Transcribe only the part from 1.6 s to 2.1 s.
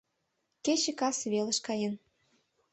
каен